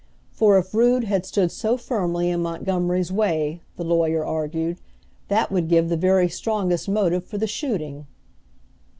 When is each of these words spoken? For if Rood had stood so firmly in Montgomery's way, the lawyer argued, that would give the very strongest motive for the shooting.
For 0.31 0.57
if 0.57 0.73
Rood 0.73 1.03
had 1.03 1.27
stood 1.27 1.51
so 1.51 1.77
firmly 1.77 2.31
in 2.31 2.41
Montgomery's 2.41 3.11
way, 3.11 3.61
the 3.75 3.83
lawyer 3.83 4.25
argued, 4.25 4.79
that 5.27 5.51
would 5.51 5.67
give 5.69 5.89
the 5.89 5.95
very 5.95 6.27
strongest 6.27 6.89
motive 6.89 7.23
for 7.23 7.37
the 7.37 7.45
shooting. 7.45 8.07